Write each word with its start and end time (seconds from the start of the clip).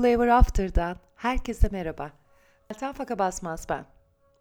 Happily 0.00 0.14
Ever 0.14 0.28
After'dan 0.28 0.96
herkese 1.16 1.68
merhaba. 1.72 2.10
Meltem 2.70 2.92
Faka 2.92 3.18
Basmaz 3.18 3.66
ben. 3.68 3.84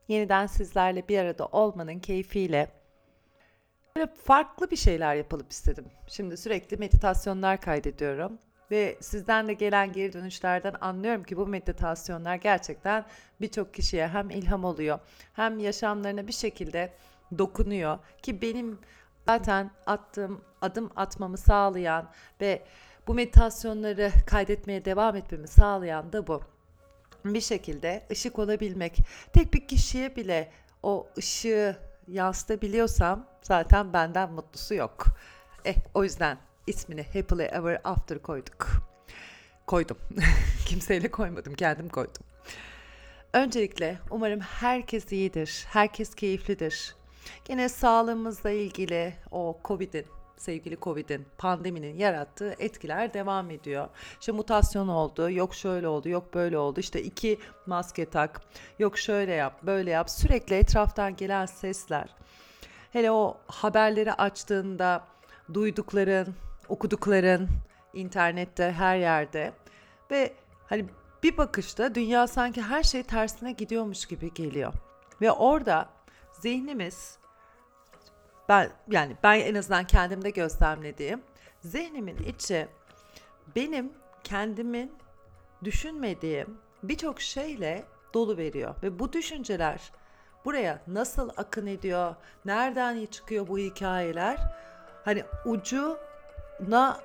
Yeniden 0.08 0.48
sizlerle 0.48 1.08
bir 1.08 1.20
arada 1.20 1.46
olmanın 1.46 2.00
keyfiyle 2.00 2.72
böyle 3.96 4.08
farklı 4.08 4.72
bir 4.72 4.76
şeyler 4.76 5.16
yapalım 5.16 5.46
istedim. 5.50 5.86
Şimdi 6.08 6.38
sürekli 6.38 6.78
meditasyonlar 6.78 7.62
kaydediyorum 7.62 8.40
ve 8.72 8.98
sizden 9.02 9.48
de 9.48 9.54
gelen 9.54 9.94
geri 9.94 10.14
dönüşlerden 10.14 10.76
anlıyorum 10.82 11.24
ki 11.24 11.38
bu 11.38 11.48
meditasyonlar 11.48 12.36
gerçekten 12.36 13.06
birçok 13.42 13.74
kişiye 13.74 14.08
hem 14.08 14.30
ilham 14.30 14.64
oluyor 14.64 15.00
hem 15.34 15.60
yaşamlarına 15.60 16.28
bir 16.28 16.34
şekilde 16.34 16.94
dokunuyor 17.38 18.00
ki 18.22 18.42
benim 18.42 18.80
zaten 19.28 19.72
attığım 19.86 20.42
adım 20.62 20.90
atmamı 20.96 21.38
sağlayan 21.38 22.10
ve 22.42 22.64
bu 23.10 23.14
meditasyonları 23.14 24.12
kaydetmeye 24.26 24.86
devam 24.86 25.16
etmemi 25.16 25.48
sağlayan 25.48 26.14
da 26.14 26.28
bu. 26.28 26.42
Bir 27.26 27.42
şekilde 27.42 28.08
ışık 28.12 28.40
olabilmek. 28.40 28.98
Tek 29.34 29.54
bir 29.54 29.68
kişiye 29.68 30.16
bile 30.16 30.52
o 30.84 31.08
ışığı 31.18 31.78
yansıtabiliyorsam 32.08 33.26
zaten 33.42 33.94
benden 33.94 34.32
mutlusu 34.32 34.74
yok. 34.74 35.06
Eh 35.66 35.76
o 35.94 36.04
yüzden 36.04 36.38
ismini 36.68 37.04
Happily 37.04 37.44
Ever 37.52 37.82
After 37.84 38.20
koyduk. 38.20 38.68
Koydum. 39.68 39.98
Kimseyle 40.66 41.12
koymadım, 41.12 41.54
kendim 41.54 41.90
koydum. 41.90 42.24
Öncelikle 43.34 43.98
umarım 44.12 44.40
herkes 44.40 45.12
iyidir, 45.12 45.66
herkes 45.68 46.16
keyiflidir. 46.16 46.96
Gene 47.46 47.70
sağlığımızla 47.70 48.50
ilgili 48.52 49.14
o 49.32 49.60
Covid'in 49.66 50.19
sevgili 50.40 50.78
Covid'in, 50.82 51.26
pandeminin 51.38 51.98
yarattığı 51.98 52.56
etkiler 52.60 53.14
devam 53.14 53.52
ediyor. 53.52 53.88
İşte 54.20 54.32
mutasyon 54.32 54.88
oldu, 54.88 55.32
yok 55.32 55.56
şöyle 55.56 55.88
oldu, 55.88 56.10
yok 56.10 56.34
böyle 56.34 56.58
oldu. 56.58 56.80
İşte 56.80 57.04
iki 57.04 57.40
maske 57.66 58.06
tak, 58.06 58.42
yok 58.80 58.98
şöyle 58.98 59.34
yap, 59.34 59.64
böyle 59.64 59.92
yap. 59.92 60.10
Sürekli 60.10 60.56
etraftan 60.56 61.16
gelen 61.16 61.46
sesler. 61.46 62.16
Hele 62.92 63.12
o 63.12 63.38
haberleri 63.48 64.14
açtığında 64.14 65.04
duydukların, 65.54 66.36
okudukların 66.70 67.50
internette 67.94 68.72
her 68.72 68.98
yerde 68.98 69.54
ve 70.12 70.34
hani 70.68 70.86
bir 71.24 71.38
bakışta 71.38 71.96
dünya 71.96 72.28
sanki 72.28 72.62
her 72.62 72.84
şey 72.84 73.04
tersine 73.04 73.52
gidiyormuş 73.52 74.06
gibi 74.06 74.34
geliyor. 74.34 74.74
Ve 75.22 75.32
orada 75.32 75.90
zihnimiz 76.32 77.19
ben 78.50 78.70
yani 78.92 79.16
ben 79.24 79.40
en 79.40 79.56
azından 79.56 79.88
kendimde 79.88 80.30
gözlemlediğim 80.30 81.22
zihnimin 81.62 82.18
içi 82.18 82.68
benim 83.56 83.94
kendimin 84.24 84.92
düşünmediğim 85.64 86.58
birçok 86.84 87.22
şeyle 87.22 87.84
dolu 88.14 88.38
veriyor 88.38 88.76
ve 88.84 89.00
bu 89.00 89.14
düşünceler 89.14 89.92
buraya 90.46 90.82
nasıl 90.88 91.30
akın 91.38 91.68
ediyor, 91.68 92.16
nereden 92.46 93.06
çıkıyor 93.06 93.48
bu 93.48 93.58
hikayeler? 93.58 94.38
Hani 95.06 95.24
ucuna 95.46 97.00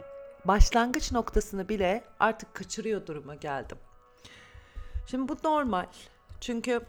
başlangıç 0.45 1.13
noktasını 1.13 1.69
bile 1.69 2.05
artık 2.21 2.55
kaçırıyor 2.55 3.07
duruma 3.07 3.35
geldim. 3.35 3.79
Şimdi 5.07 5.29
bu 5.29 5.37
normal. 5.45 5.87
Çünkü 6.41 6.81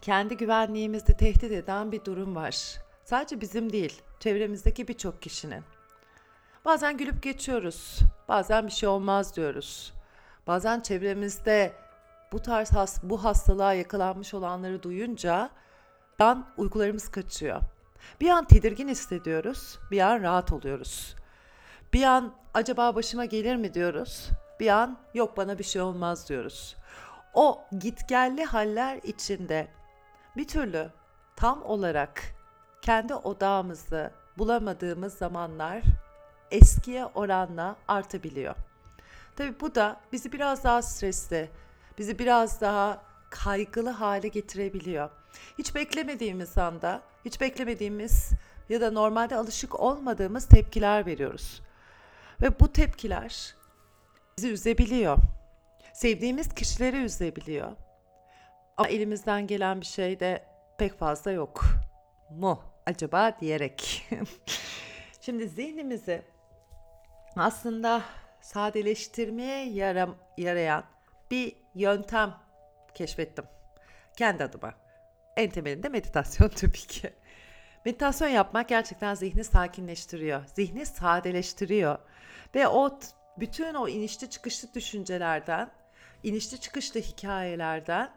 kendi 0.00 0.36
güvenliğimizi 0.36 1.16
tehdit 1.16 1.52
eden 1.52 1.92
bir 1.92 2.04
durum 2.04 2.36
var. 2.36 2.80
Sadece 3.10 3.40
bizim 3.40 3.72
değil, 3.72 4.02
çevremizdeki 4.20 4.88
birçok 4.88 5.22
kişinin. 5.22 5.64
Bazen 6.64 6.96
gülüp 6.96 7.22
geçiyoruz. 7.22 7.98
Bazen 8.28 8.66
bir 8.66 8.72
şey 8.72 8.88
olmaz 8.88 9.36
diyoruz. 9.36 9.92
Bazen 10.46 10.80
çevremizde 10.80 11.72
bu 12.32 12.42
tarz 12.42 12.72
has, 12.72 13.02
bu 13.02 13.24
hastalığa 13.24 13.74
yakalanmış 13.74 14.34
olanları 14.34 14.82
duyunca 14.82 15.50
dan 16.18 16.46
uykularımız 16.56 17.10
kaçıyor. 17.10 17.60
Bir 18.20 18.28
an 18.30 18.44
tedirgin 18.44 18.88
hissediyoruz, 18.88 19.78
bir 19.90 20.00
an 20.00 20.22
rahat 20.22 20.52
oluyoruz. 20.52 21.14
Bir 21.92 22.02
an 22.02 22.32
acaba 22.54 22.94
başıma 22.94 23.24
gelir 23.24 23.56
mi 23.56 23.74
diyoruz. 23.74 24.28
Bir 24.60 24.68
an 24.68 24.98
yok 25.14 25.36
bana 25.36 25.58
bir 25.58 25.64
şey 25.64 25.82
olmaz 25.82 26.28
diyoruz. 26.28 26.76
O 27.34 27.62
gitgelli 27.78 28.44
haller 28.44 29.00
içinde 29.02 29.68
bir 30.36 30.48
türlü 30.48 30.90
tam 31.36 31.62
olarak 31.62 32.39
kendi 32.82 33.14
odağımızı 33.14 34.10
bulamadığımız 34.38 35.14
zamanlar 35.14 35.82
eskiye 36.50 37.06
oranla 37.06 37.76
artabiliyor. 37.88 38.54
Tabi 39.36 39.60
bu 39.60 39.74
da 39.74 40.00
bizi 40.12 40.32
biraz 40.32 40.64
daha 40.64 40.82
stresli, 40.82 41.50
bizi 41.98 42.18
biraz 42.18 42.60
daha 42.60 43.02
kaygılı 43.30 43.90
hale 43.90 44.28
getirebiliyor. 44.28 45.10
Hiç 45.58 45.74
beklemediğimiz 45.74 46.58
anda, 46.58 47.02
hiç 47.24 47.40
beklemediğimiz 47.40 48.30
ya 48.68 48.80
da 48.80 48.90
normalde 48.90 49.36
alışık 49.36 49.80
olmadığımız 49.80 50.46
tepkiler 50.46 51.06
veriyoruz. 51.06 51.62
Ve 52.42 52.60
bu 52.60 52.72
tepkiler 52.72 53.54
bizi 54.36 54.50
üzebiliyor. 54.50 55.18
Sevdiğimiz 55.94 56.54
kişileri 56.54 56.96
üzebiliyor. 56.96 57.72
Ama 58.76 58.88
elimizden 58.88 59.46
gelen 59.46 59.80
bir 59.80 59.86
şey 59.86 60.20
de 60.20 60.44
pek 60.78 60.98
fazla 60.98 61.30
yok 61.30 61.64
mu 62.30 62.69
acaba 62.86 63.36
diyerek. 63.40 64.08
Şimdi 65.20 65.48
zihnimizi 65.48 66.22
aslında 67.36 68.02
sadeleştirmeye 68.40 69.70
yaram, 69.70 70.16
yarayan 70.38 70.84
bir 71.30 71.56
yöntem 71.74 72.34
keşfettim. 72.94 73.44
Kendi 74.16 74.44
adıma. 74.44 74.74
En 75.36 75.50
temelinde 75.50 75.88
meditasyon 75.88 76.48
tabii 76.56 76.72
ki. 76.72 77.12
Meditasyon 77.84 78.28
yapmak 78.28 78.68
gerçekten 78.68 79.14
zihni 79.14 79.44
sakinleştiriyor. 79.44 80.46
Zihni 80.46 80.86
sadeleştiriyor. 80.86 81.98
Ve 82.54 82.68
o 82.68 82.98
bütün 83.36 83.74
o 83.74 83.88
inişli 83.88 84.30
çıkışlı 84.30 84.74
düşüncelerden, 84.74 85.70
inişli 86.22 86.60
çıkışlı 86.60 87.00
hikayelerden 87.00 88.10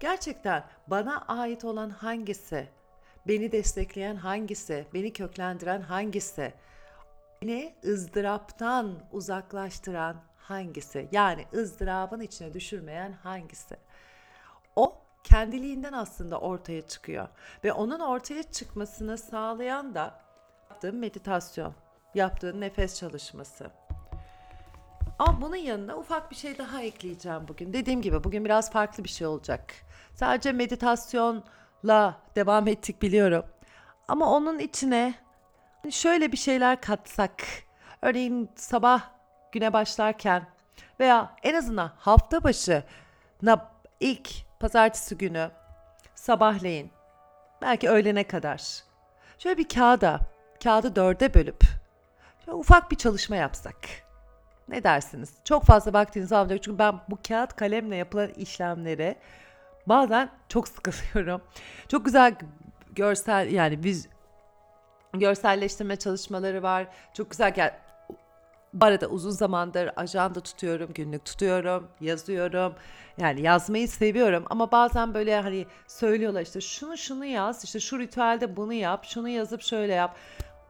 gerçekten 0.00 0.64
bana 0.86 1.20
ait 1.20 1.64
olan 1.64 1.90
hangisi, 1.90 2.68
beni 3.28 3.52
destekleyen 3.52 4.16
hangisi, 4.16 4.86
beni 4.94 5.12
köklendiren 5.12 5.80
hangisi, 5.80 6.52
beni 7.42 7.74
ızdıraptan 7.84 8.98
uzaklaştıran 9.12 10.16
hangisi, 10.36 11.08
yani 11.12 11.44
ızdırabın 11.54 12.20
içine 12.20 12.54
düşürmeyen 12.54 13.12
hangisi. 13.12 13.76
O 14.76 14.96
kendiliğinden 15.24 15.92
aslında 15.92 16.40
ortaya 16.40 16.86
çıkıyor 16.88 17.28
ve 17.64 17.72
onun 17.72 18.00
ortaya 18.00 18.42
çıkmasını 18.42 19.18
sağlayan 19.18 19.94
da 19.94 20.20
yaptığım 20.70 20.98
meditasyon, 20.98 21.74
yaptığın 22.14 22.60
nefes 22.60 22.98
çalışması. 22.98 23.70
Ama 25.18 25.40
bunun 25.40 25.56
yanına 25.56 25.96
ufak 25.96 26.30
bir 26.30 26.36
şey 26.36 26.58
daha 26.58 26.82
ekleyeceğim 26.82 27.48
bugün. 27.48 27.72
Dediğim 27.72 28.02
gibi 28.02 28.24
bugün 28.24 28.44
biraz 28.44 28.72
farklı 28.72 29.04
bir 29.04 29.08
şey 29.08 29.26
olacak. 29.26 29.74
Sadece 30.14 30.52
meditasyonla 31.84 32.20
devam 32.36 32.68
ettik 32.68 33.02
biliyorum. 33.02 33.44
Ama 34.08 34.30
onun 34.30 34.58
içine 34.58 35.14
şöyle 35.90 36.32
bir 36.32 36.36
şeyler 36.36 36.80
katsak. 36.80 37.32
Örneğin 38.02 38.50
sabah 38.56 39.02
güne 39.52 39.72
başlarken 39.72 40.46
veya 41.00 41.36
en 41.42 41.54
azından 41.54 41.92
hafta 41.98 42.44
başı 42.44 42.82
ilk 44.00 44.30
pazartesi 44.60 45.18
günü 45.18 45.50
sabahleyin 46.14 46.90
belki 47.62 47.88
öğlene 47.88 48.24
kadar 48.24 48.62
şöyle 49.38 49.58
bir 49.58 49.68
kağıda 49.68 50.20
kağıdı 50.62 50.96
dörde 50.96 51.34
bölüp 51.34 51.62
şöyle 52.44 52.56
ufak 52.56 52.90
bir 52.90 52.96
çalışma 52.96 53.36
yapsak. 53.36 53.76
Ne 54.68 54.84
dersiniz? 54.84 55.34
Çok 55.44 55.64
fazla 55.64 55.92
vaktinizi 55.92 56.36
almayacak 56.36 56.62
çünkü 56.62 56.78
ben 56.78 57.00
bu 57.08 57.18
kağıt 57.28 57.56
kalemle 57.56 57.96
yapılan 57.96 58.28
işlemleri 58.28 59.16
bazen 59.86 60.30
çok 60.48 60.68
sıkılıyorum. 60.68 61.42
Çok 61.88 62.04
güzel 62.04 62.34
görsel 62.94 63.52
yani 63.52 63.84
biz 63.84 64.08
görselleştirme 65.14 65.96
çalışmaları 65.96 66.62
var. 66.62 66.86
Çok 67.14 67.30
güzel 67.30 67.54
gel 67.54 67.80
bu 68.74 68.86
arada 68.86 69.06
uzun 69.06 69.30
zamandır 69.30 69.90
ajanda 69.96 70.40
tutuyorum, 70.40 70.90
günlük 70.94 71.24
tutuyorum, 71.24 71.88
yazıyorum. 72.00 72.74
Yani 73.18 73.42
yazmayı 73.42 73.88
seviyorum 73.88 74.44
ama 74.50 74.72
bazen 74.72 75.14
böyle 75.14 75.40
hani 75.40 75.66
söylüyorlar 75.86 76.42
işte 76.42 76.60
şunu 76.60 76.96
şunu 76.96 77.24
yaz, 77.24 77.64
işte 77.64 77.80
şu 77.80 77.98
ritüelde 77.98 78.56
bunu 78.56 78.72
yap, 78.72 79.04
şunu 79.04 79.28
yazıp 79.28 79.62
şöyle 79.62 79.92
yap. 79.92 80.16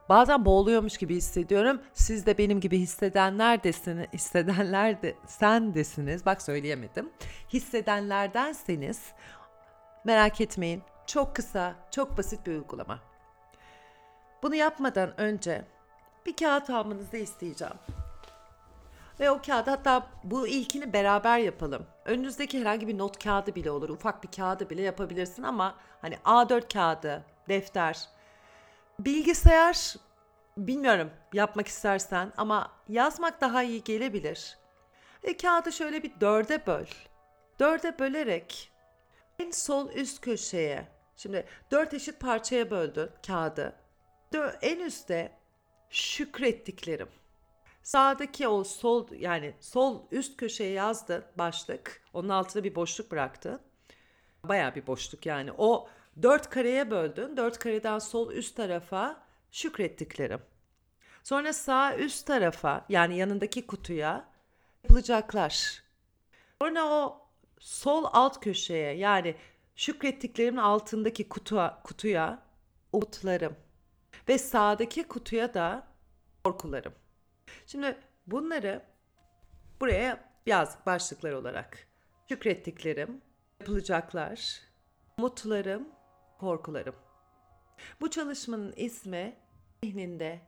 Bazen 0.09 0.45
boğuluyormuş 0.45 0.97
gibi 0.97 1.15
hissediyorum. 1.15 1.81
Siz 1.93 2.25
de 2.25 2.37
benim 2.37 2.59
gibi 2.59 2.79
hissedenler 2.79 3.63
desiniz, 3.63 4.07
hissedenler 4.13 5.01
de 5.01 5.15
sen 5.27 5.73
desiniz. 5.73 6.25
Bak 6.25 6.41
söyleyemedim. 6.41 7.09
Hissedenlerdenseniz 7.53 9.01
merak 10.03 10.41
etmeyin. 10.41 10.83
Çok 11.07 11.35
kısa, 11.35 11.75
çok 11.91 12.17
basit 12.17 12.45
bir 12.47 12.51
uygulama. 12.51 12.99
Bunu 14.43 14.55
yapmadan 14.55 15.21
önce 15.21 15.65
bir 16.25 16.35
kağıt 16.35 16.69
almanızı 16.69 17.17
isteyeceğim. 17.17 17.75
Ve 19.19 19.29
o 19.31 19.41
kağıdı 19.41 19.69
hatta 19.69 20.07
bu 20.23 20.47
ilkini 20.47 20.93
beraber 20.93 21.37
yapalım. 21.37 21.85
Önünüzdeki 22.05 22.59
herhangi 22.59 22.87
bir 22.87 22.97
not 22.97 23.23
kağıdı 23.23 23.55
bile 23.55 23.71
olur. 23.71 23.89
Ufak 23.89 24.23
bir 24.23 24.31
kağıdı 24.31 24.69
bile 24.69 24.81
yapabilirsin 24.81 25.43
ama 25.43 25.75
hani 26.01 26.15
A4 26.15 26.73
kağıdı, 26.73 27.23
defter, 27.49 28.09
bilgisayar 28.99 29.95
bilmiyorum 30.57 31.11
yapmak 31.33 31.67
istersen 31.67 32.33
ama 32.37 32.71
yazmak 32.89 33.41
daha 33.41 33.63
iyi 33.63 33.83
gelebilir. 33.83 34.57
E, 35.23 35.37
kağıdı 35.37 35.71
şöyle 35.71 36.03
bir 36.03 36.11
dörde 36.21 36.65
böl. 36.67 36.85
Dörde 37.59 37.99
bölerek 37.99 38.71
en 39.39 39.51
sol 39.51 39.91
üst 39.91 40.21
köşeye 40.21 40.87
şimdi 41.17 41.45
dört 41.71 41.93
eşit 41.93 42.19
parçaya 42.19 42.71
böldün 42.71 43.09
kağıdı. 43.27 43.75
En 44.61 44.79
üstte 44.79 45.31
şükrettiklerim. 45.89 47.07
Sağdaki 47.83 48.47
o 48.47 48.63
sol 48.63 49.07
yani 49.11 49.53
sol 49.59 50.01
üst 50.11 50.37
köşeye 50.37 50.71
yazdın 50.71 51.23
başlık. 51.37 52.01
Onun 52.13 52.29
altına 52.29 52.63
bir 52.63 52.75
boşluk 52.75 53.11
bıraktın. 53.11 53.59
Baya 54.43 54.75
bir 54.75 54.87
boşluk 54.87 55.25
yani. 55.25 55.51
O 55.57 55.89
dört 56.21 56.49
kareye 56.49 56.91
böldün. 56.91 57.37
Dört 57.37 57.59
kareden 57.59 57.99
sol 57.99 58.31
üst 58.31 58.55
tarafa 58.55 59.23
şükrettiklerim. 59.51 60.41
Sonra 61.23 61.53
sağ 61.53 61.97
üst 61.97 62.27
tarafa 62.27 62.85
yani 62.89 63.17
yanındaki 63.17 63.67
kutuya 63.67 64.29
yapılacaklar. 64.83 65.83
Sonra 66.61 66.85
o 66.85 67.27
sol 67.59 68.05
alt 68.13 68.39
köşeye 68.39 68.93
yani 68.93 69.35
şükrettiklerimin 69.75 70.57
altındaki 70.57 71.29
kutuya, 71.29 71.81
kutuya 71.83 72.39
umutlarım 72.93 73.55
ve 74.29 74.37
sağdaki 74.37 75.07
kutuya 75.07 75.53
da 75.53 75.87
korkularım. 76.43 76.93
Şimdi 77.65 77.97
bunları 78.27 78.81
buraya 79.79 80.29
yazdık 80.45 80.85
başlıklar 80.85 81.31
olarak. 81.31 81.87
Şükrettiklerim, 82.29 83.21
yapılacaklar, 83.59 84.59
umutlarım, 85.17 85.87
korkularım. 86.39 86.95
Bu 88.01 88.09
çalışmanın 88.11 88.73
ismi 88.77 89.35
zihninde, 89.83 90.39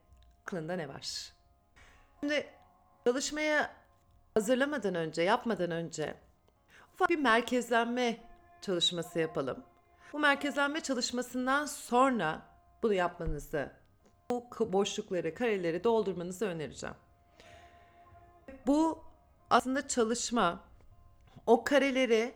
aklında 0.41 0.75
ne 0.75 0.89
var? 0.89 1.33
Şimdi 2.19 2.47
çalışmaya 3.05 3.75
hazırlamadan 4.33 4.95
önce, 4.95 5.21
yapmadan 5.21 5.71
önce 5.71 6.15
ufak 6.93 7.09
bir 7.09 7.19
merkezlenme 7.19 8.17
çalışması 8.61 9.19
yapalım. 9.19 9.63
Bu 10.13 10.19
merkezlenme 10.19 10.81
çalışmasından 10.81 11.65
sonra 11.65 12.41
bunu 12.83 12.93
yapmanızı, 12.93 13.71
bu 14.31 14.73
boşlukları, 14.73 15.33
kareleri 15.33 15.83
doldurmanızı 15.83 16.45
önereceğim. 16.45 16.95
Bu 18.67 19.03
aslında 19.49 19.87
çalışma 19.87 20.59
o 21.45 21.63
kareleri 21.63 22.35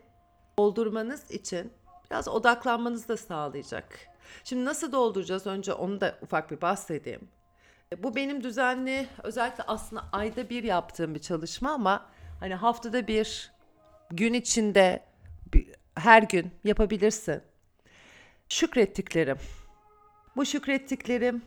doldurmanız 0.58 1.32
için 1.32 1.74
biraz 2.12 2.28
odaklanmanızı 2.28 3.08
da 3.08 3.18
sağlayacak. 3.18 4.00
Şimdi 4.44 4.66
nasıl 4.66 4.92
dolduracağız? 4.92 5.48
Önce 5.48 5.74
onu 5.74 6.02
da 6.02 6.18
ufak 6.22 6.52
bir 6.52 6.62
bahsedeyim. 6.62 7.28
Bu 7.98 8.16
benim 8.16 8.44
düzenli 8.44 9.08
özellikle 9.24 9.64
aslında 9.64 10.04
ayda 10.12 10.50
bir 10.50 10.64
yaptığım 10.64 11.16
bir 11.16 11.20
çalışma 11.20 11.72
ama 11.72 12.06
hani 12.40 12.56
haftada 12.56 13.08
bir 13.08 13.52
gün 14.12 14.34
içinde 14.34 15.04
her 15.96 16.24
gün 16.24 16.52
yapabilirsin. 16.64 17.42
Şükrettiklerim. 18.50 19.38
Bu 20.36 20.46
şükrettiklerim 20.46 21.42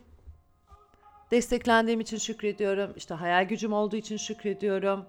desteklendiğim 1.30 2.00
için 2.00 2.18
şükrediyorum. 2.18 2.92
İşte 2.96 3.14
hayal 3.14 3.44
gücüm 3.44 3.72
olduğu 3.72 3.96
için 3.96 4.16
şükrediyorum. 4.16 5.04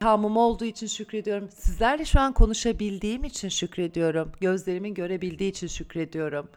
Tamım 0.00 0.36
olduğu 0.36 0.64
için 0.64 0.86
şükrediyorum. 0.86 1.50
Sizlerle 1.50 2.04
şu 2.04 2.20
an 2.20 2.32
konuşabildiğim 2.32 3.24
için 3.24 3.48
şükrediyorum. 3.48 4.32
Gözlerimin 4.40 4.94
görebildiği 4.94 5.50
için 5.50 5.66
şükrediyorum. 5.66 6.50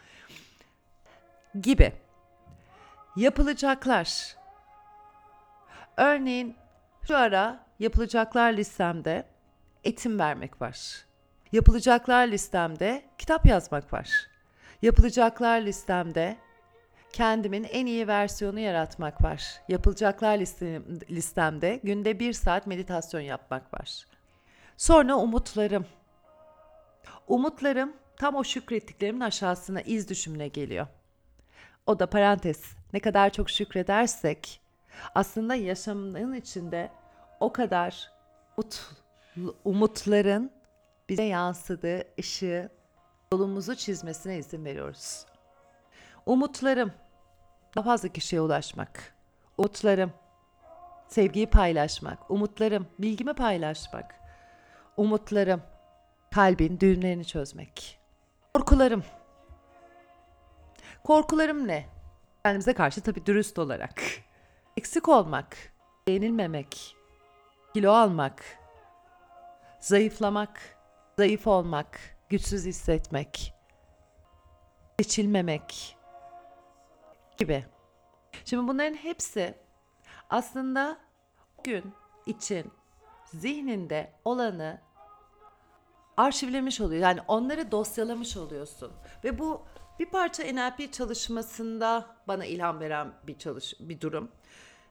Gibi. 1.61 1.93
Yapılacaklar. 3.15 4.35
Örneğin 5.97 6.55
şu 7.07 7.17
ara 7.17 7.65
yapılacaklar 7.79 8.53
listemde 8.53 9.25
eğitim 9.83 10.19
vermek 10.19 10.61
var. 10.61 11.05
Yapılacaklar 11.51 12.27
listemde 12.27 13.05
kitap 13.17 13.45
yazmak 13.45 13.93
var. 13.93 14.09
Yapılacaklar 14.81 15.61
listemde 15.61 16.37
kendimin 17.13 17.63
en 17.63 17.85
iyi 17.85 18.07
versiyonu 18.07 18.59
yaratmak 18.59 19.23
var. 19.23 19.61
Yapılacaklar 19.67 20.37
listem, 20.37 20.83
listemde 21.09 21.79
günde 21.83 22.19
bir 22.19 22.33
saat 22.33 22.67
meditasyon 22.67 23.21
yapmak 23.21 23.73
var. 23.73 24.05
Sonra 24.77 25.15
umutlarım. 25.15 25.85
Umutlarım 27.27 27.93
tam 28.17 28.35
o 28.35 28.43
şükrettiklerimin 28.43 29.19
aşağısına 29.19 29.81
iz 29.81 30.09
düşümüne 30.09 30.47
geliyor. 30.47 30.87
O 31.85 31.99
da 31.99 32.09
parantez. 32.09 32.63
Ne 32.93 32.99
kadar 32.99 33.29
çok 33.29 33.49
şükredersek 33.49 34.61
aslında 35.15 35.55
yaşamın 35.55 36.33
içinde 36.33 36.91
o 37.39 37.53
kadar 37.53 38.11
umut, 38.57 38.89
umutların 39.65 40.51
bize 41.09 41.23
yansıdığı 41.23 42.03
ışığı 42.19 42.69
yolumuzu 43.31 43.75
çizmesine 43.75 44.37
izin 44.37 44.65
veriyoruz. 44.65 45.25
Umutlarım 46.25 46.91
daha 47.75 47.83
fazla 47.83 48.09
kişiye 48.09 48.41
ulaşmak. 48.41 49.13
Umutlarım 49.57 50.13
sevgiyi 51.07 51.47
paylaşmak. 51.47 52.31
Umutlarım 52.31 52.87
bilgimi 52.99 53.33
paylaşmak. 53.33 54.15
Umutlarım 54.97 55.61
kalbin 56.31 56.79
düğümlerini 56.79 57.25
çözmek. 57.25 57.99
Korkularım. 58.53 59.03
Korkularım 61.03 61.67
ne? 61.67 61.85
Kendimize 62.43 62.73
karşı 62.73 63.01
tabii 63.01 63.25
dürüst 63.25 63.59
olarak. 63.59 64.01
Eksik 64.77 65.09
olmak, 65.09 65.57
beğenilmemek, 66.07 66.95
kilo 67.73 67.91
almak, 67.91 68.43
zayıflamak, 69.79 70.77
zayıf 71.17 71.47
olmak, 71.47 71.99
güçsüz 72.29 72.65
hissetmek, 72.65 73.53
seçilmemek 74.99 75.97
gibi. 77.37 77.65
Şimdi 78.45 78.67
bunların 78.67 78.93
hepsi 78.93 79.55
aslında 80.29 80.97
gün 81.63 81.93
için 82.25 82.71
zihninde 83.25 84.13
olanı 84.25 84.81
arşivlemiş 86.17 86.81
oluyor. 86.81 87.01
Yani 87.01 87.19
onları 87.27 87.71
dosyalamış 87.71 88.37
oluyorsun. 88.37 88.91
Ve 89.23 89.39
bu 89.39 89.61
bir 89.99 90.05
parça 90.05 90.43
NLP 90.43 90.93
çalışmasında 90.93 92.15
bana 92.27 92.45
ilham 92.45 92.79
veren 92.79 93.13
bir 93.27 93.37
çalış 93.37 93.73
bir 93.79 94.01
durum. 94.01 94.31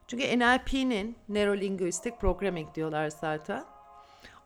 Çünkü 0.07 0.39
NLP'nin 0.39 1.17
Neurolinguistic 1.29 2.17
Programming 2.21 2.75
diyorlar 2.75 3.11
zaten. 3.11 3.65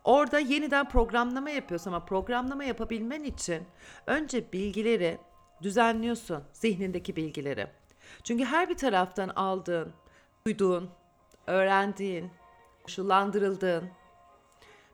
Orada 0.03 0.39
yeniden 0.39 0.89
programlama 0.89 1.49
yapıyorsun 1.49 1.91
ama 1.91 2.05
programlama 2.05 2.63
yapabilmen 2.63 3.23
için 3.23 3.63
önce 4.07 4.51
bilgileri 4.51 5.17
düzenliyorsun, 5.61 6.43
zihnindeki 6.53 7.15
bilgileri. 7.15 7.67
Çünkü 8.23 8.45
her 8.45 8.69
bir 8.69 8.77
taraftan 8.77 9.29
aldığın, 9.29 9.93
duyduğun, 10.47 10.89
öğrendiğin, 11.47 12.31
koşullandırıldığın, 12.83 13.89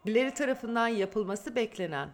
birileri 0.06 0.34
tarafından 0.34 0.88
yapılması 0.88 1.56
beklenen, 1.56 2.10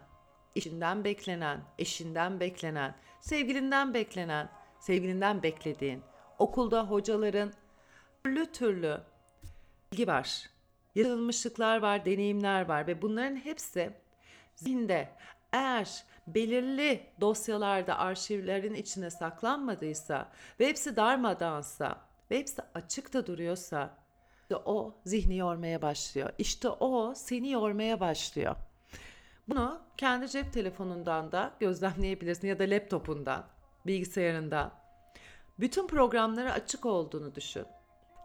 işinden 0.54 1.04
beklenen, 1.04 1.60
eşinden 1.78 2.40
beklenen, 2.40 2.94
sevgilinden 3.20 3.94
beklenen, 3.94 4.48
sevgilinden 4.80 5.42
beklediğin, 5.42 6.02
okulda 6.38 6.82
hocaların 6.82 7.52
türlü 8.24 8.52
türlü 8.52 9.00
bilgi 9.92 10.06
var. 10.06 10.50
Yaşanmışlıklar 10.94 11.82
var, 11.82 12.04
deneyimler 12.04 12.68
var 12.68 12.86
ve 12.86 13.02
bunların 13.02 13.36
hepsi 13.36 13.92
zihinde 14.54 15.08
eğer 15.52 16.04
belirli 16.26 17.06
dosyalarda 17.20 17.98
arşivlerin 17.98 18.74
içine 18.74 19.10
saklanmadıysa 19.10 20.28
ve 20.60 20.68
hepsi 20.68 20.96
darmadansa 20.96 21.98
ve 22.30 22.38
hepsi 22.38 22.62
açıkta 22.74 23.26
duruyorsa 23.26 24.00
işte 24.42 24.56
o 24.56 24.94
zihni 25.04 25.36
yormaya 25.36 25.82
başlıyor. 25.82 26.30
İşte 26.38 26.68
o 26.68 27.14
seni 27.14 27.50
yormaya 27.50 28.00
başlıyor. 28.00 28.56
Bunu 29.48 29.80
kendi 29.96 30.28
cep 30.28 30.52
telefonundan 30.52 31.32
da 31.32 31.52
gözlemleyebilirsin 31.60 32.48
ya 32.48 32.58
da 32.58 32.64
laptopundan, 32.64 33.44
bilgisayarından. 33.86 34.72
Bütün 35.60 35.86
programları 35.86 36.52
açık 36.52 36.86
olduğunu 36.86 37.34
düşün. 37.34 37.64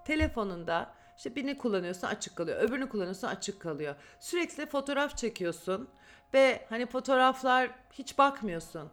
Telefonunda 0.05 0.93
işte 1.17 1.35
birini 1.35 1.57
kullanıyorsun 1.57 2.07
açık 2.07 2.35
kalıyor, 2.35 2.61
öbürünü 2.61 2.89
kullanıyorsun 2.89 3.27
açık 3.27 3.61
kalıyor. 3.61 3.95
Sürekli 4.19 4.65
fotoğraf 4.65 5.17
çekiyorsun 5.17 5.89
ve 6.33 6.65
hani 6.69 6.85
fotoğraflar 6.85 7.69
hiç 7.91 8.17
bakmıyorsun. 8.17 8.89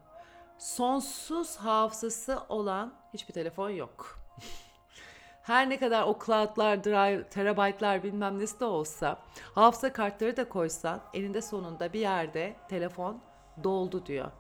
Sonsuz 0.59 1.57
hafızası 1.57 2.39
olan 2.49 2.95
hiçbir 3.15 3.35
telefon 3.35 3.71
yok. 3.71 4.19
her 5.43 5.71
ne 5.71 5.79
kadar 5.79 6.03
o 6.03 6.19
cloudlar, 6.27 6.85
drive, 6.85 7.29
terabaytlar 7.29 8.03
bilmem 8.03 8.39
nesi 8.39 8.61
de 8.61 8.65
olsa 8.65 9.19
hafıza 9.55 9.93
kartları 9.93 10.37
da 10.37 10.49
koysan 10.49 11.01
elinde 11.15 11.43
sonunda 11.43 11.93
bir 11.93 12.01
yerde 12.01 12.57
telefon 12.69 13.21
doldu 13.65 14.07
diyor. 14.07 14.31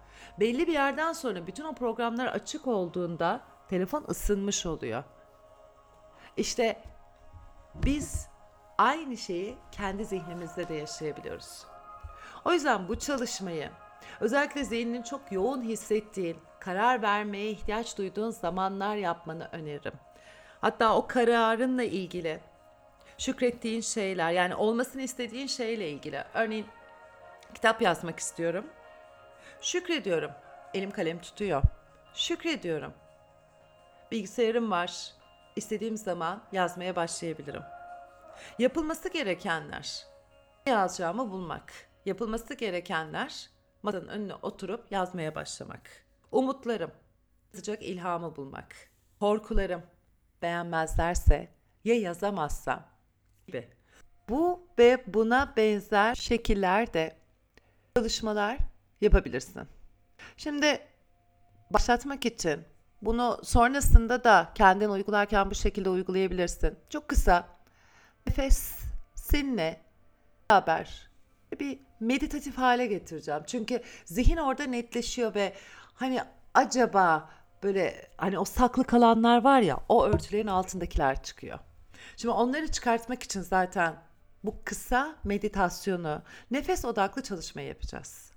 Belli 0.41 0.67
bir 0.67 0.73
yerden 0.73 1.12
sonra 1.12 1.47
bütün 1.47 1.65
o 1.65 1.75
programlar 1.75 2.27
açık 2.27 2.67
olduğunda 2.67 3.41
telefon 3.69 4.05
ısınmış 4.09 4.67
oluyor. 4.67 5.05
İşte 6.37 6.83
biz 7.75 8.29
aynı 8.79 9.17
şeyi 9.17 9.57
kendi 9.73 10.05
zihnimizde 10.05 10.69
de 10.69 10.75
yaşayabiliyoruz. 10.75 11.67
O 12.45 12.52
yüzden 12.52 12.88
bu 12.88 12.99
çalışmayı 12.99 13.71
özellikle 14.21 14.64
zihninin 14.64 15.02
çok 15.02 15.33
yoğun 15.33 15.62
hissettiğin, 15.62 16.37
karar 16.61 17.02
vermeye 17.02 17.50
ihtiyaç 17.50 17.99
duyduğun 17.99 18.31
zamanlar 18.31 18.97
yapmanı 18.97 19.49
öneririm. 19.52 19.95
Hatta 20.61 20.97
o 20.97 21.07
kararınla 21.07 21.83
ilgili 21.83 22.41
şükrettiğin 23.19 23.81
şeyler 23.81 24.31
yani 24.31 24.55
olmasını 24.55 25.02
istediğin 25.02 25.47
şeyle 25.47 25.91
ilgili. 25.91 26.25
Örneğin 26.35 26.67
kitap 27.55 27.83
yazmak 27.83 28.19
istiyorum. 28.19 28.67
Şükrediyorum. 29.61 30.31
Elim 30.75 30.91
kalem 30.91 31.21
tutuyor. 31.21 31.62
Şükrediyorum. 32.14 32.93
Bilgisayarım 34.11 34.71
var. 34.71 35.12
İstediğim 35.56 35.97
zaman 35.97 36.42
yazmaya 36.52 36.97
başlayabilirim. 36.97 37.62
Yapılması 38.59 39.09
gerekenler. 39.09 40.06
Yazacağımı 40.66 41.30
bulmak. 41.30 41.73
Yapılması 42.06 42.54
gerekenler 42.54 43.50
masanın 43.82 44.09
önüne 44.09 44.35
oturup 44.35 44.92
yazmaya 44.92 45.35
başlamak. 45.35 45.90
Umutlarım. 46.32 46.90
Yazacak 47.52 47.82
ilhamı 47.82 48.37
bulmak. 48.37 48.76
Korkularım. 49.21 49.82
Beğenmezlerse 50.42 51.49
ya 51.85 51.94
yazamazsam 51.94 52.85
gibi. 53.47 53.68
Bu 54.28 54.66
ve 54.78 55.04
buna 55.06 55.52
benzer 55.56 56.14
şekillerde 56.14 57.16
çalışmalar 57.97 58.59
yapabilirsin. 59.00 59.62
Şimdi 60.37 60.80
başlatmak 61.71 62.26
için 62.26 62.64
bunu 63.02 63.40
sonrasında 63.44 64.25
da 64.25 64.52
kendin 64.54 64.88
uygularken 64.88 65.50
bu 65.50 65.54
şekilde 65.54 65.88
uygulayabilirsin. 65.88 66.78
Çok 66.90 67.09
kısa 67.09 67.49
nefesinle 68.26 69.80
beraber 70.50 71.11
bir 71.61 71.78
meditatif 72.00 72.59
hale 72.59 72.87
getireceğim. 72.87 73.42
Çünkü 73.47 73.82
zihin 74.04 74.37
orada 74.37 74.64
netleşiyor 74.64 75.35
ve 75.35 75.54
hani 75.94 76.21
acaba 76.54 77.30
böyle 77.62 78.11
hani 78.16 78.38
o 78.38 78.44
saklı 78.44 78.85
kalanlar 78.85 79.44
var 79.44 79.61
ya 79.61 79.78
o 79.88 80.04
örtülerin 80.04 80.47
altındakiler 80.47 81.23
çıkıyor. 81.23 81.59
Şimdi 82.16 82.35
onları 82.35 82.71
çıkartmak 82.73 83.23
için 83.23 83.40
zaten 83.40 83.94
bu 84.44 84.56
kısa 84.64 85.16
meditasyonu, 85.25 86.23
nefes 86.50 86.85
odaklı 86.85 87.23
çalışmayı 87.23 87.68
yapacağız. 87.68 88.32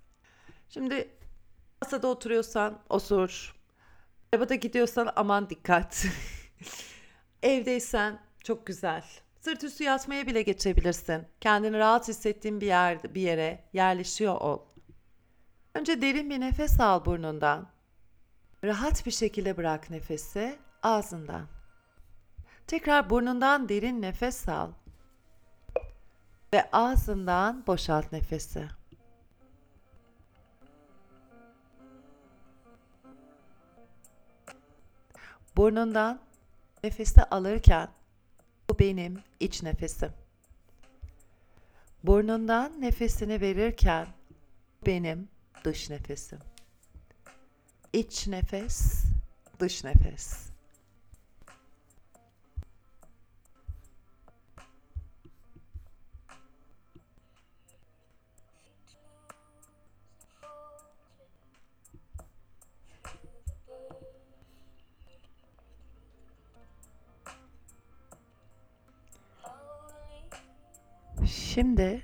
Şimdi 0.69 1.09
masada 1.81 2.07
oturuyorsan 2.07 2.79
osur. 2.89 3.54
Arabada 4.35 4.55
gidiyorsan 4.55 5.11
aman 5.15 5.49
dikkat. 5.49 6.05
Evdeysen 7.43 8.19
çok 8.43 8.67
güzel. 8.67 9.03
Sırt 9.39 9.63
üstü 9.63 9.83
yatmaya 9.83 10.27
bile 10.27 10.41
geçebilirsin. 10.41 11.27
Kendini 11.41 11.77
rahat 11.77 12.07
hissettiğin 12.07 12.61
bir 12.61 12.65
yerde 12.65 13.15
bir 13.15 13.21
yere 13.21 13.63
yerleşiyor 13.73 14.35
ol. 14.41 14.59
Önce 15.73 16.01
derin 16.01 16.29
bir 16.29 16.39
nefes 16.39 16.79
al 16.79 17.05
burnundan. 17.05 17.69
Rahat 18.63 19.05
bir 19.05 19.11
şekilde 19.11 19.57
bırak 19.57 19.89
nefesi 19.89 20.59
ağzından. 20.83 21.47
Tekrar 22.67 23.09
burnundan 23.09 23.69
derin 23.69 24.01
nefes 24.01 24.49
al. 24.49 24.71
Ve 26.53 26.69
ağzından 26.71 27.67
boşalt 27.67 28.11
nefesi. 28.11 28.67
Burnundan 35.57 36.19
nefesi 36.83 37.23
alırken 37.23 37.87
bu 38.69 38.79
benim 38.79 39.23
iç 39.39 39.63
nefesim. 39.63 40.11
Burnundan 42.03 42.81
nefesini 42.81 43.41
verirken 43.41 44.07
benim 44.85 45.29
dış 45.63 45.89
nefesim. 45.89 46.39
İç 47.93 48.27
nefes, 48.27 49.03
dış 49.59 49.83
nefes. 49.83 50.54
Şimdi 71.27 72.01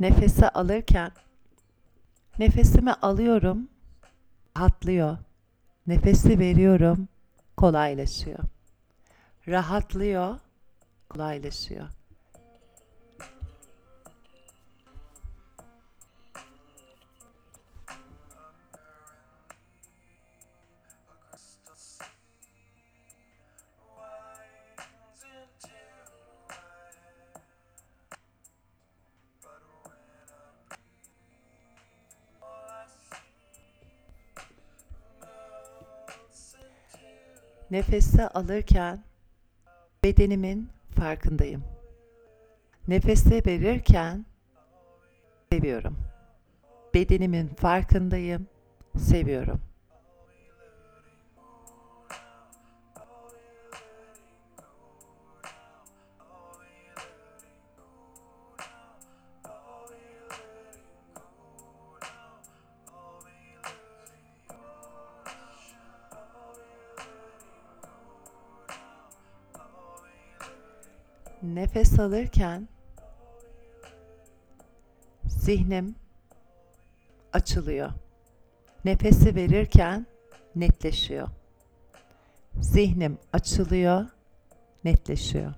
nefesi 0.00 0.48
alırken 0.48 1.10
nefesimi 2.38 2.92
alıyorum, 2.92 3.68
rahatlıyor. 4.56 5.18
Nefesi 5.86 6.38
veriyorum, 6.38 7.08
kolaylaşıyor. 7.56 8.38
Rahatlıyor, 9.48 10.38
kolaylaşıyor. 11.08 11.88
Nefesi 37.70 38.28
alırken 38.28 39.04
bedenimin 40.04 40.68
farkındayım. 40.96 41.64
Nefesi 42.88 43.42
verirken 43.46 44.26
seviyorum. 45.52 45.98
Bedenimin 46.94 47.48
farkındayım, 47.48 48.46
seviyorum. 48.98 49.60
Nefes 71.54 71.98
alırken 71.98 72.68
zihnim 75.26 75.94
açılıyor. 77.32 77.90
Nefesi 78.84 79.34
verirken 79.34 80.06
netleşiyor. 80.56 81.28
Zihnim 82.60 83.18
açılıyor, 83.32 84.06
netleşiyor. 84.84 85.54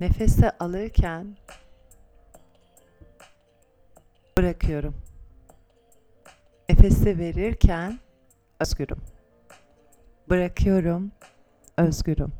Nefesi 0.00 0.50
alırken 0.50 1.36
bırakıyorum. 4.38 4.94
Nefesi 6.68 7.18
verirken 7.18 7.98
özgürüm. 8.60 8.98
Bırakıyorum, 10.30 11.12
özgürüm. 11.76 12.32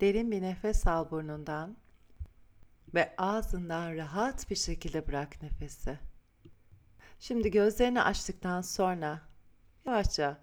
Derin 0.00 0.30
bir 0.30 0.42
nefes 0.42 0.86
al 0.86 1.10
burnundan 1.10 1.76
ve 2.94 3.14
ağzından 3.16 3.96
rahat 3.96 4.50
bir 4.50 4.56
şekilde 4.56 5.06
bırak 5.06 5.42
nefesi. 5.42 5.98
Şimdi 7.20 7.50
gözlerini 7.50 8.02
açtıktan 8.02 8.62
sonra 8.62 9.20
yavaşça 9.86 10.38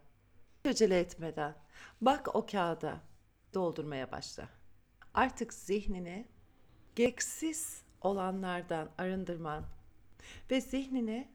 acele 0.65 0.99
etmeden 0.99 1.55
bak 2.01 2.35
o 2.35 2.45
kağıda 2.45 2.99
doldurmaya 3.53 4.11
başla. 4.11 4.49
Artık 5.13 5.53
zihnini 5.53 6.27
gereksiz 6.95 7.81
olanlardan 8.01 8.89
arındırman 8.97 9.63
ve 10.51 10.61
zihnini 10.61 11.27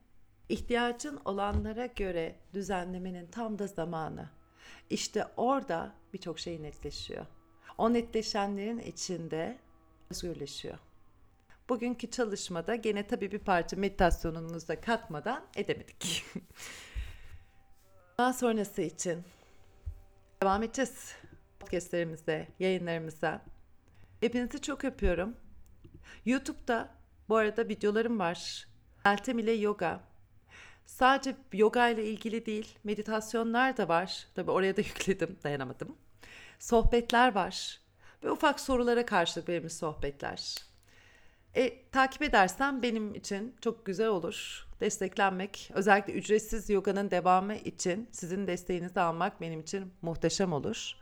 ihtiyacın 0.48 1.20
olanlara 1.24 1.86
göre 1.86 2.36
düzenlemenin 2.54 3.26
tam 3.26 3.58
da 3.58 3.66
zamanı. 3.66 4.30
İşte 4.90 5.26
orada 5.36 5.94
birçok 6.12 6.38
şey 6.38 6.62
netleşiyor. 6.62 7.26
O 7.78 7.92
netleşenlerin 7.92 8.78
içinde 8.78 9.58
özgürleşiyor. 10.10 10.78
Bugünkü 11.68 12.10
çalışmada 12.10 12.74
gene 12.74 13.06
tabii 13.06 13.32
bir 13.32 13.38
parça 13.38 13.76
meditasyonumuzu 13.76 14.68
da 14.68 14.80
katmadan 14.80 15.44
edemedik. 15.56 16.24
Daha 18.18 18.32
sonrası 18.32 18.82
için 18.82 19.22
devam 20.42 20.62
edeceğiz 20.62 21.14
podcastlerimize, 21.60 22.48
yayınlarımıza. 22.58 23.42
Hepinizi 24.20 24.62
çok 24.62 24.84
öpüyorum. 24.84 25.36
YouTube'da 26.26 26.88
bu 27.28 27.36
arada 27.36 27.68
videolarım 27.68 28.18
var. 28.18 28.68
Meltem 29.04 29.38
ile 29.38 29.52
yoga. 29.52 30.00
Sadece 30.86 31.36
yoga 31.52 31.88
ile 31.88 32.04
ilgili 32.04 32.46
değil, 32.46 32.78
meditasyonlar 32.84 33.76
da 33.76 33.88
var. 33.88 34.26
Tabii 34.34 34.50
oraya 34.50 34.76
da 34.76 34.80
yükledim, 34.90 35.38
dayanamadım. 35.44 35.96
Sohbetler 36.60 37.34
var. 37.34 37.80
Ve 38.24 38.30
ufak 38.30 38.60
sorulara 38.60 39.06
karşılık 39.06 39.48
verilmiş 39.48 39.72
sohbetler. 39.72 40.54
E, 41.54 41.90
takip 41.90 42.22
edersen 42.22 42.82
benim 42.82 43.14
için 43.14 43.56
çok 43.60 43.86
güzel 43.86 44.08
olur. 44.08 44.66
Desteklenmek, 44.80 45.70
özellikle 45.74 46.12
ücretsiz 46.12 46.70
yoganın 46.70 47.10
devamı 47.10 47.54
için 47.54 48.08
sizin 48.12 48.46
desteğinizi 48.46 49.00
almak 49.00 49.40
benim 49.40 49.60
için 49.60 49.92
muhteşem 50.02 50.52
olur. 50.52 50.96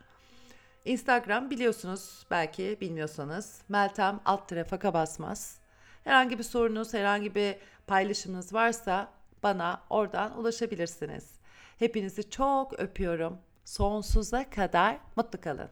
Instagram 0.84 1.50
biliyorsunuz 1.50 2.26
belki 2.30 2.78
bilmiyorsanız 2.80 3.62
Meltem 3.68 4.20
alt 4.24 4.52
faka 4.70 4.94
basmaz. 4.94 5.58
Herhangi 6.04 6.38
bir 6.38 6.44
sorunuz, 6.44 6.94
herhangi 6.94 7.34
bir 7.34 7.56
paylaşımınız 7.86 8.54
varsa 8.54 9.12
bana 9.42 9.82
oradan 9.90 10.38
ulaşabilirsiniz. 10.38 11.30
Hepinizi 11.78 12.30
çok 12.30 12.80
öpüyorum. 12.80 13.38
Sonsuza 13.68 14.50
kadar 14.50 14.98
mutlu 15.16 15.40
kalın. 15.40 15.70